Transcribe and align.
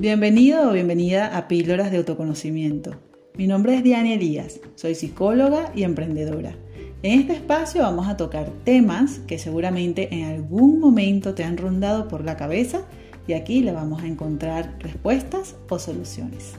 Bienvenido 0.00 0.66
o 0.66 0.72
bienvenida 0.72 1.36
a 1.36 1.46
Píldoras 1.46 1.90
de 1.90 1.98
Autoconocimiento. 1.98 2.94
Mi 3.34 3.46
nombre 3.46 3.74
es 3.74 3.82
Diana 3.82 4.14
Elías, 4.14 4.58
soy 4.74 4.94
psicóloga 4.94 5.72
y 5.74 5.82
emprendedora. 5.82 6.54
En 7.02 7.20
este 7.20 7.34
espacio 7.34 7.82
vamos 7.82 8.08
a 8.08 8.16
tocar 8.16 8.48
temas 8.64 9.18
que 9.26 9.38
seguramente 9.38 10.08
en 10.14 10.24
algún 10.24 10.80
momento 10.80 11.34
te 11.34 11.44
han 11.44 11.58
rondado 11.58 12.08
por 12.08 12.24
la 12.24 12.38
cabeza 12.38 12.86
y 13.26 13.34
aquí 13.34 13.60
le 13.60 13.72
vamos 13.72 14.02
a 14.02 14.06
encontrar 14.06 14.78
respuestas 14.78 15.56
o 15.68 15.78
soluciones. 15.78 16.54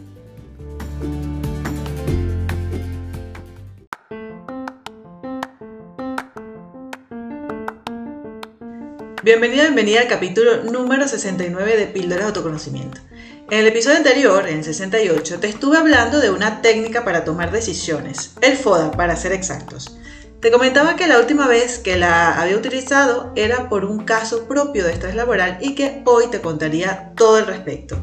Bienvenida, 9.23 9.63
bienvenida 9.63 10.01
al 10.01 10.07
capítulo 10.07 10.63
número 10.65 11.07
69 11.07 11.77
de 11.77 11.87
Píldoras 11.87 12.19
de 12.19 12.27
Autoconocimiento. 12.27 13.01
En 13.51 13.59
el 13.59 13.67
episodio 13.67 13.97
anterior, 13.97 14.47
en 14.47 14.63
68, 14.63 15.41
te 15.41 15.49
estuve 15.49 15.77
hablando 15.77 16.21
de 16.21 16.29
una 16.29 16.61
técnica 16.61 17.03
para 17.03 17.25
tomar 17.25 17.51
decisiones, 17.51 18.31
el 18.39 18.55
FODA 18.55 18.91
para 18.91 19.17
ser 19.17 19.33
exactos. 19.33 19.97
Te 20.39 20.51
comentaba 20.51 20.95
que 20.95 21.05
la 21.05 21.19
última 21.19 21.49
vez 21.49 21.77
que 21.77 21.97
la 21.97 22.39
había 22.39 22.55
utilizado 22.55 23.33
era 23.35 23.67
por 23.67 23.83
un 23.83 24.05
caso 24.05 24.47
propio 24.47 24.85
de 24.85 24.93
estrés 24.93 25.15
laboral 25.15 25.57
y 25.59 25.75
que 25.75 26.01
hoy 26.05 26.27
te 26.27 26.39
contaría 26.39 27.11
todo 27.17 27.39
el 27.39 27.45
respecto. 27.45 27.97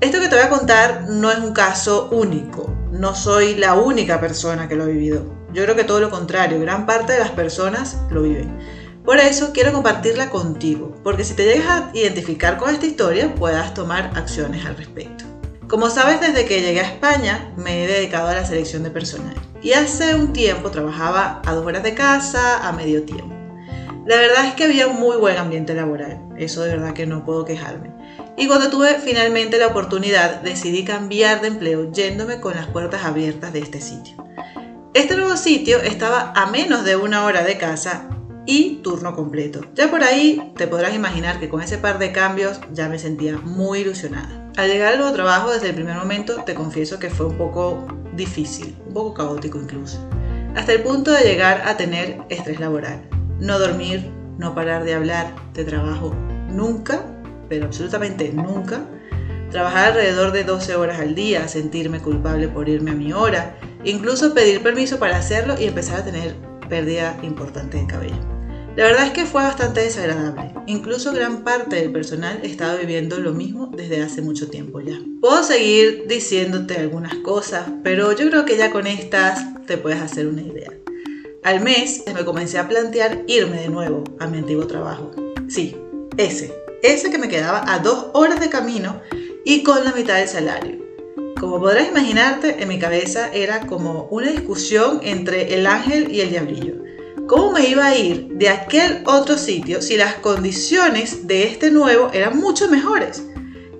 Esto 0.00 0.20
que 0.20 0.28
te 0.28 0.36
voy 0.36 0.44
a 0.44 0.50
contar 0.50 1.06
no 1.08 1.32
es 1.32 1.38
un 1.38 1.52
caso 1.52 2.08
único, 2.12 2.72
no 2.92 3.16
soy 3.16 3.56
la 3.56 3.74
única 3.74 4.20
persona 4.20 4.68
que 4.68 4.76
lo 4.76 4.84
ha 4.84 4.86
vivido. 4.86 5.34
Yo 5.52 5.64
creo 5.64 5.74
que 5.74 5.82
todo 5.82 5.98
lo 5.98 6.10
contrario, 6.10 6.60
gran 6.60 6.86
parte 6.86 7.14
de 7.14 7.18
las 7.18 7.32
personas 7.32 7.96
lo 8.08 8.22
viven. 8.22 8.56
Por 9.04 9.18
eso 9.18 9.52
quiero 9.54 9.72
compartirla 9.72 10.28
contigo, 10.28 10.94
porque 11.02 11.24
si 11.24 11.34
te 11.34 11.44
llegas 11.44 11.68
a 11.68 11.90
identificar 11.94 12.58
con 12.58 12.72
esta 12.72 12.86
historia, 12.86 13.34
puedas 13.34 13.72
tomar 13.72 14.10
acciones 14.14 14.66
al 14.66 14.76
respecto. 14.76 15.24
Como 15.68 15.88
sabes, 15.88 16.20
desde 16.20 16.44
que 16.44 16.60
llegué 16.60 16.80
a 16.80 16.90
España 16.90 17.52
me 17.56 17.84
he 17.84 17.86
dedicado 17.86 18.28
a 18.28 18.34
la 18.34 18.44
selección 18.44 18.82
de 18.82 18.90
personal 18.90 19.34
y 19.62 19.72
hace 19.72 20.14
un 20.14 20.32
tiempo 20.32 20.70
trabajaba 20.70 21.40
a 21.46 21.54
dos 21.54 21.64
horas 21.64 21.82
de 21.82 21.94
casa, 21.94 22.66
a 22.66 22.72
medio 22.72 23.04
tiempo. 23.04 23.34
La 24.04 24.16
verdad 24.16 24.46
es 24.46 24.54
que 24.54 24.64
había 24.64 24.86
un 24.86 24.98
muy 24.98 25.16
buen 25.16 25.38
ambiente 25.38 25.74
laboral, 25.74 26.20
eso 26.36 26.62
de 26.62 26.70
verdad 26.70 26.92
que 26.92 27.06
no 27.06 27.24
puedo 27.24 27.44
quejarme. 27.44 27.92
Y 28.36 28.48
cuando 28.48 28.68
tuve 28.68 28.96
finalmente 28.96 29.58
la 29.58 29.68
oportunidad, 29.68 30.40
decidí 30.42 30.84
cambiar 30.84 31.40
de 31.40 31.48
empleo 31.48 31.90
yéndome 31.92 32.40
con 32.40 32.54
las 32.54 32.66
puertas 32.66 33.04
abiertas 33.04 33.52
de 33.52 33.60
este 33.60 33.80
sitio. 33.80 34.16
Este 34.92 35.16
nuevo 35.16 35.36
sitio 35.36 35.80
estaba 35.80 36.32
a 36.34 36.46
menos 36.46 36.84
de 36.84 36.96
una 36.96 37.24
hora 37.24 37.44
de 37.44 37.56
casa 37.56 38.08
y 38.50 38.80
turno 38.82 39.14
completo. 39.14 39.60
Ya 39.76 39.92
por 39.92 40.02
ahí 40.02 40.52
te 40.56 40.66
podrás 40.66 40.92
imaginar 40.92 41.38
que 41.38 41.48
con 41.48 41.62
ese 41.62 41.78
par 41.78 42.00
de 42.00 42.10
cambios 42.10 42.60
ya 42.72 42.88
me 42.88 42.98
sentía 42.98 43.38
muy 43.38 43.78
ilusionada. 43.78 44.50
Al 44.56 44.68
llegar 44.68 44.92
al 44.92 44.98
nuevo 44.98 45.14
trabajo 45.14 45.52
desde 45.52 45.68
el 45.68 45.76
primer 45.76 45.94
momento 45.94 46.42
te 46.42 46.56
confieso 46.56 46.98
que 46.98 47.10
fue 47.10 47.26
un 47.26 47.36
poco 47.38 47.86
difícil, 48.16 48.76
un 48.88 48.92
poco 48.92 49.14
caótico 49.14 49.60
incluso, 49.60 50.04
hasta 50.56 50.72
el 50.72 50.82
punto 50.82 51.12
de 51.12 51.22
llegar 51.22 51.62
a 51.64 51.76
tener 51.76 52.22
estrés 52.28 52.58
laboral. 52.58 53.08
No 53.38 53.60
dormir, 53.60 54.10
no 54.36 54.52
parar 54.52 54.82
de 54.82 54.94
hablar 54.94 55.32
de 55.54 55.64
trabajo 55.64 56.12
nunca, 56.48 57.04
pero 57.48 57.66
absolutamente 57.66 58.32
nunca. 58.32 58.80
Trabajar 59.52 59.92
alrededor 59.92 60.32
de 60.32 60.42
12 60.42 60.74
horas 60.74 60.98
al 60.98 61.14
día, 61.14 61.46
sentirme 61.46 62.00
culpable 62.00 62.48
por 62.48 62.68
irme 62.68 62.90
a 62.90 62.94
mi 62.94 63.12
hora, 63.12 63.56
incluso 63.84 64.34
pedir 64.34 64.60
permiso 64.60 64.98
para 64.98 65.18
hacerlo 65.18 65.54
y 65.56 65.66
empezar 65.66 66.00
a 66.00 66.04
tener 66.04 66.34
pérdida 66.68 67.16
importante 67.22 67.78
de 67.78 67.86
cabello. 67.86 68.29
La 68.76 68.84
verdad 68.84 69.06
es 69.06 69.12
que 69.12 69.26
fue 69.26 69.42
bastante 69.42 69.80
desagradable. 69.80 70.52
Incluso 70.66 71.12
gran 71.12 71.42
parte 71.42 71.76
del 71.76 71.90
personal 71.90 72.40
estaba 72.44 72.76
viviendo 72.76 73.18
lo 73.18 73.32
mismo 73.32 73.66
desde 73.66 74.00
hace 74.00 74.22
mucho 74.22 74.48
tiempo 74.48 74.80
ya. 74.80 74.96
Puedo 75.20 75.42
seguir 75.42 76.04
diciéndote 76.06 76.76
algunas 76.76 77.14
cosas, 77.16 77.68
pero 77.82 78.12
yo 78.12 78.30
creo 78.30 78.44
que 78.44 78.56
ya 78.56 78.70
con 78.70 78.86
estas 78.86 79.44
te 79.66 79.76
puedes 79.76 80.00
hacer 80.00 80.28
una 80.28 80.42
idea. 80.42 80.70
Al 81.42 81.60
mes 81.60 82.04
me 82.14 82.24
comencé 82.24 82.58
a 82.58 82.68
plantear 82.68 83.24
irme 83.26 83.60
de 83.60 83.68
nuevo 83.68 84.04
a 84.20 84.28
mi 84.28 84.38
antiguo 84.38 84.66
trabajo. 84.66 85.10
Sí, 85.48 85.76
ese. 86.16 86.54
Ese 86.82 87.10
que 87.10 87.18
me 87.18 87.28
quedaba 87.28 87.64
a 87.66 87.80
dos 87.80 88.06
horas 88.14 88.38
de 88.40 88.50
camino 88.50 89.00
y 89.44 89.64
con 89.64 89.84
la 89.84 89.92
mitad 89.92 90.18
del 90.18 90.28
salario. 90.28 90.78
Como 91.40 91.58
podrás 91.58 91.88
imaginarte, 91.88 92.62
en 92.62 92.68
mi 92.68 92.78
cabeza 92.78 93.32
era 93.32 93.66
como 93.66 94.04
una 94.10 94.30
discusión 94.30 95.00
entre 95.02 95.54
el 95.54 95.66
ángel 95.66 96.12
y 96.12 96.20
el 96.20 96.30
diablillo. 96.30 96.89
¿Cómo 97.30 97.52
me 97.52 97.68
iba 97.68 97.86
a 97.86 97.96
ir 97.96 98.26
de 98.32 98.48
aquel 98.48 99.04
otro 99.06 99.38
sitio 99.38 99.80
si 99.82 99.96
las 99.96 100.14
condiciones 100.14 101.28
de 101.28 101.44
este 101.44 101.70
nuevo 101.70 102.10
eran 102.12 102.36
mucho 102.36 102.68
mejores? 102.68 103.22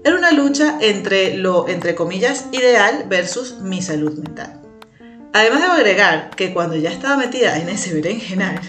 Era 0.05 0.15
una 0.15 0.31
lucha 0.31 0.79
entre 0.81 1.37
lo, 1.37 1.67
entre 1.67 1.97
comillas, 1.97 2.45
ideal 2.53 3.07
versus 3.09 3.59
mi 3.59 3.83
salud 3.83 4.17
mental. 4.19 4.63
Además 5.33 5.63
debo 5.63 5.73
agregar 5.73 6.31
que 6.37 6.55
cuando 6.55 6.77
ya 6.77 6.93
estaba 6.93 7.17
metida 7.17 7.59
en 7.59 7.69
ese 7.71 7.93
berenjenal, 7.93 8.61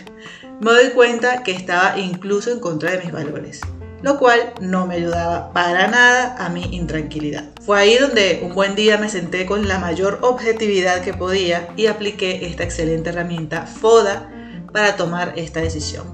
me 0.60 0.72
doy 0.72 0.90
cuenta 0.96 1.44
que 1.44 1.52
estaba 1.52 2.00
incluso 2.00 2.52
en 2.52 2.60
contra 2.60 2.90
de 2.90 3.04
mis 3.04 3.12
valores, 3.12 3.62
lo 4.02 4.18
cual 4.18 4.52
no 4.62 4.88
me 4.88 4.96
ayudaba 4.96 5.54
para 5.54 5.90
nada 5.90 6.36
a 6.44 6.50
mi 6.50 6.64
intranquilidad. 6.76 7.52
Fue 7.64 7.80
ahí 7.80 7.98
donde 8.00 8.40
un 8.42 8.56
buen 8.56 8.74
día 8.74 8.98
me 8.98 9.10
senté 9.10 9.46
con 9.46 9.68
la 9.68 9.78
mayor 9.78 10.18
objetividad 10.24 11.04
que 11.04 11.14
podía 11.14 11.68
y 11.78 11.86
apliqué 11.86 12.48
esta 12.48 12.64
excelente 12.64 13.12
herramienta 13.12 13.68
FODA 13.68 14.41
para 14.72 14.96
tomar 14.96 15.34
esta 15.36 15.62
decisión, 15.62 16.06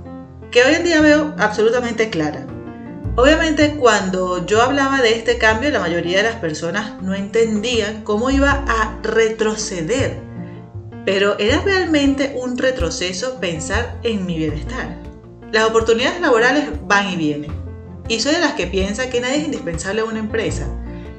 que 0.52 0.64
hoy 0.64 0.76
en 0.76 0.84
día 0.84 1.02
veo 1.02 1.36
absolutamente 1.38 2.10
clara. 2.10 2.46
Obviamente 3.16 3.76
cuando 3.78 4.46
yo 4.46 4.62
hablaba 4.62 5.02
de 5.02 5.16
este 5.16 5.38
cambio, 5.38 5.72
la 5.72 5.80
mayoría 5.80 6.18
de 6.18 6.30
las 6.30 6.36
personas 6.36 7.02
no 7.02 7.16
entendían 7.16 8.04
cómo 8.04 8.30
iba 8.30 8.64
a 8.68 9.00
retroceder, 9.02 10.20
pero 11.06 11.38
era 11.40 11.62
realmente 11.62 12.36
un 12.40 12.58
retroceso 12.58 13.40
pensar 13.40 14.00
en 14.04 14.26
mi 14.26 14.38
bienestar. 14.38 14.98
Las 15.52 15.66
oportunidades 15.66 16.22
laborales 16.22 16.66
van 16.86 17.10
y 17.10 17.16
vienen, 17.16 17.52
y 18.08 18.20
soy 18.20 18.34
de 18.34 18.40
las 18.40 18.54
que 18.54 18.68
piensa 18.68 19.10
que 19.10 19.22
nadie 19.22 19.38
es 19.38 19.46
indispensable 19.46 20.02
a 20.02 20.06
una 20.06 20.20
empresa. 20.20 20.68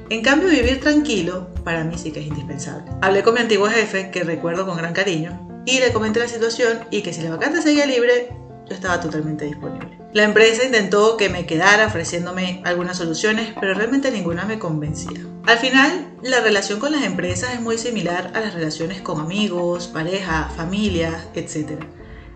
En 0.09 0.21
cambio, 0.23 0.49
vivir 0.49 0.79
tranquilo 0.79 1.47
para 1.63 1.83
mí 1.83 1.97
sí 1.97 2.11
que 2.11 2.19
es 2.19 2.27
indispensable. 2.27 2.91
Hablé 3.01 3.23
con 3.23 3.33
mi 3.33 3.41
antiguo 3.41 3.67
jefe, 3.67 4.09
que 4.09 4.23
recuerdo 4.23 4.65
con 4.65 4.77
gran 4.77 4.93
cariño, 4.93 5.48
y 5.69 5.79
le 5.79 5.93
comenté 5.93 6.19
la 6.19 6.27
situación 6.27 6.79
y 6.89 7.03
que 7.03 7.13
si 7.13 7.21
la 7.21 7.29
vacante 7.29 7.61
seguía 7.61 7.85
libre, 7.85 8.29
yo 8.67 8.73
estaba 8.73 8.99
totalmente 8.99 9.45
disponible. 9.45 9.99
La 10.13 10.23
empresa 10.23 10.63
intentó 10.63 11.15
que 11.15 11.29
me 11.29 11.45
quedara 11.45 11.85
ofreciéndome 11.85 12.63
algunas 12.65 12.97
soluciones, 12.97 13.53
pero 13.59 13.75
realmente 13.75 14.09
ninguna 14.09 14.45
me 14.45 14.57
convencía. 14.57 15.21
Al 15.45 15.59
final, 15.59 16.11
la 16.23 16.39
relación 16.39 16.79
con 16.79 16.91
las 16.91 17.03
empresas 17.03 17.53
es 17.53 17.61
muy 17.61 17.77
similar 17.77 18.31
a 18.33 18.39
las 18.39 18.55
relaciones 18.55 19.01
con 19.01 19.21
amigos, 19.21 19.87
pareja, 19.87 20.51
familia, 20.55 21.23
etc. 21.35 21.79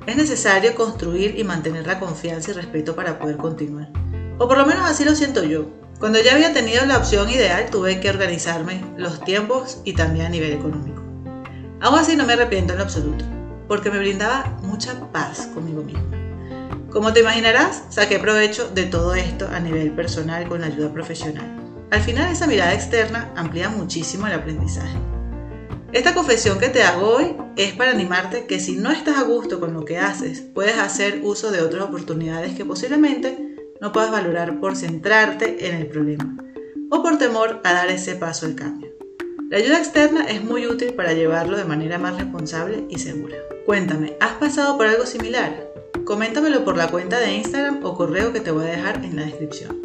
Es 0.05 0.15
necesario 0.15 0.75
construir 0.75 1.39
y 1.39 1.43
mantener 1.43 1.87
la 1.87 1.99
confianza 1.99 2.51
y 2.51 2.53
respeto 2.53 2.95
para 2.95 3.17
poder 3.17 3.37
continuar. 3.37 3.89
O 4.37 4.47
por 4.47 4.57
lo 4.57 4.67
menos 4.67 4.87
así 4.87 5.03
lo 5.05 5.15
siento 5.15 5.43
yo. 5.43 5.67
Cuando 5.99 6.21
ya 6.21 6.33
había 6.33 6.53
tenido 6.53 6.85
la 6.85 6.97
opción 6.97 7.29
ideal, 7.29 7.67
tuve 7.71 7.99
que 7.99 8.09
organizarme 8.09 8.83
los 8.97 9.23
tiempos 9.23 9.79
y 9.83 9.93
también 9.93 10.27
a 10.27 10.29
nivel 10.29 10.51
económico. 10.51 11.02
Aún 11.83 11.99
así 11.99 12.15
no 12.15 12.25
me 12.25 12.31
arrepiento 12.31 12.71
en 12.71 12.79
lo 12.79 12.85
absoluto, 12.85 13.25
porque 13.67 13.91
me 13.91 13.99
brindaba 13.99 14.57
mucha 14.61 14.97
paz 15.11 15.47
conmigo 15.53 15.83
misma. 15.83 16.01
Como 16.89 17.11
te 17.11 17.19
imaginarás, 17.19 17.83
saqué 17.89 18.19
provecho 18.19 18.69
de 18.69 18.85
todo 18.85 19.15
esto 19.15 19.49
a 19.51 19.59
nivel 19.59 19.91
personal 19.91 20.47
con 20.47 20.61
la 20.61 20.67
ayuda 20.67 20.93
profesional. 20.93 21.85
Al 21.91 21.99
final 21.99 22.31
esa 22.31 22.47
mirada 22.47 22.73
externa 22.73 23.33
amplía 23.35 23.67
muchísimo 23.67 24.27
el 24.27 24.33
aprendizaje. 24.33 24.97
Esta 25.91 26.13
confesión 26.13 26.57
que 26.57 26.69
te 26.69 26.83
hago 26.83 27.05
hoy 27.05 27.35
es 27.57 27.73
para 27.73 27.91
animarte 27.91 28.45
que 28.45 28.61
si 28.61 28.77
no 28.77 28.89
estás 28.89 29.17
a 29.17 29.23
gusto 29.23 29.59
con 29.59 29.73
lo 29.73 29.83
que 29.83 29.97
haces, 29.97 30.39
puedes 30.39 30.77
hacer 30.77 31.19
uso 31.21 31.51
de 31.51 31.61
otras 31.61 31.83
oportunidades 31.83 32.55
que 32.55 32.63
posiblemente 32.63 33.57
no 33.81 33.91
puedas 33.91 34.09
valorar 34.09 34.61
por 34.61 34.77
centrarte 34.77 35.67
en 35.67 35.75
el 35.75 35.87
problema 35.87 36.37
o 36.89 37.03
por 37.03 37.17
temor 37.17 37.59
a 37.65 37.73
dar 37.73 37.89
ese 37.89 38.15
paso 38.15 38.45
al 38.45 38.55
cambio. 38.55 38.92
La 39.53 39.59
ayuda 39.59 39.77
externa 39.77 40.25
es 40.25 40.43
muy 40.43 40.65
útil 40.65 40.95
para 40.95 41.13
llevarlo 41.13 41.55
de 41.55 41.63
manera 41.63 41.99
más 41.99 42.17
responsable 42.17 42.85
y 42.89 42.97
segura. 42.97 43.37
Cuéntame, 43.67 44.17
¿has 44.19 44.31
pasado 44.37 44.77
por 44.77 44.87
algo 44.87 45.05
similar? 45.05 45.71
Coméntamelo 46.05 46.65
por 46.65 46.75
la 46.75 46.87
cuenta 46.87 47.19
de 47.19 47.35
Instagram 47.35 47.85
o 47.85 47.93
correo 47.93 48.33
que 48.33 48.39
te 48.39 48.49
voy 48.49 48.63
a 48.65 48.69
dejar 48.69 49.05
en 49.05 49.15
la 49.15 49.25
descripción. 49.25 49.79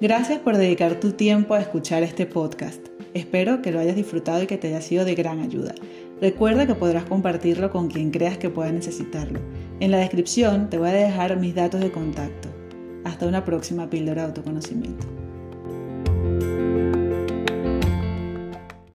Gracias 0.00 0.38
por 0.38 0.56
dedicar 0.56 1.00
tu 1.00 1.10
tiempo 1.10 1.54
a 1.54 1.60
escuchar 1.60 2.04
este 2.04 2.26
podcast. 2.26 2.86
Espero 3.14 3.62
que 3.62 3.72
lo 3.72 3.80
hayas 3.80 3.96
disfrutado 3.96 4.40
y 4.44 4.46
que 4.46 4.58
te 4.58 4.68
haya 4.68 4.80
sido 4.80 5.04
de 5.04 5.16
gran 5.16 5.40
ayuda. 5.40 5.74
Recuerda 6.20 6.66
que 6.66 6.74
podrás 6.74 7.04
compartirlo 7.04 7.70
con 7.70 7.88
quien 7.88 8.10
creas 8.10 8.38
que 8.38 8.50
pueda 8.50 8.72
necesitarlo. 8.72 9.38
En 9.78 9.92
la 9.92 9.98
descripción 9.98 10.68
te 10.68 10.76
voy 10.76 10.88
a 10.88 10.92
dejar 10.92 11.36
mis 11.38 11.54
datos 11.54 11.80
de 11.80 11.92
contacto. 11.92 12.48
Hasta 13.04 13.26
una 13.26 13.44
próxima 13.44 13.88
píldora 13.88 14.22
de 14.22 14.28
autoconocimiento. 14.28 15.17